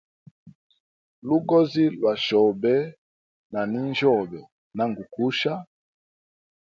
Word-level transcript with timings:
Lugozi 1.27 1.83
lwa 1.95 2.13
chobe 2.25 2.75
na 3.51 3.61
ninjyobe, 3.71 4.39
nangu 4.75 5.03
kusha. 5.13 5.53